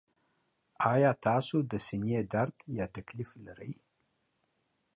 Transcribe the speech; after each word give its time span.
ایا 0.93 1.11
تاسو 1.27 1.55
د 1.71 1.73
سینې 1.85 2.19
درد 2.33 2.55
یا 2.77 2.85
تکلیف 2.95 3.29
لرئ؟ 3.45 3.73